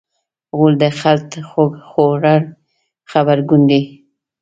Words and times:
غول 0.55 0.73
د 0.81 0.83
غلط 0.99 1.31
خوړو 1.89 2.37
غبرګون 3.11 3.61
دی. 3.71 3.81